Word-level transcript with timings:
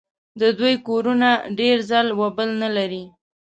د 0.41 0.43
دوی 0.59 0.75
کورونه 0.87 1.29
ډېر 1.59 1.77
ځل 1.89 2.07
و 2.17 2.21
بل 2.37 2.49
نه 2.61 2.69
لري. 2.77 3.03